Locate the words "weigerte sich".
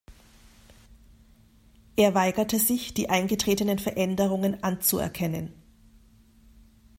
2.15-2.95